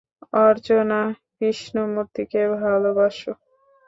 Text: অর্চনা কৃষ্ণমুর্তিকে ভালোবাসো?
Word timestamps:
অর্চনা 0.45 0.99
কৃষ্ণমুর্তিকে 1.35 2.41
ভালোবাসো? 2.59 3.31